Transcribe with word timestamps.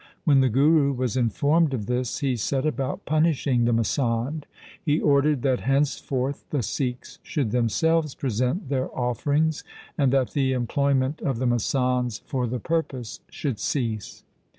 When 0.23 0.39
the 0.39 0.49
Guru 0.49 0.93
was 0.93 1.15
informed 1.15 1.75
of 1.75 1.85
this 1.85 2.21
he 2.21 2.35
set 2.35 2.65
about 2.65 3.05
punishing 3.05 3.65
the 3.65 3.71
masand. 3.71 4.45
He 4.83 4.99
ordered 4.99 5.43
that 5.43 5.59
henceforth 5.59 6.43
the 6.49 6.63
Sikhs 6.63 7.19
should 7.21 7.51
them 7.51 7.69
selves 7.69 8.15
present 8.15 8.69
their 8.69 8.89
offerings, 8.97 9.63
and 9.99 10.11
that 10.11 10.31
the 10.31 10.53
employ 10.53 10.95
ment 10.95 11.21
of 11.21 11.37
the 11.37 11.45
masands 11.45 12.21
for 12.25 12.47
the 12.47 12.57
purpose 12.59 13.19
should 13.29 13.59
cease. 13.59 14.23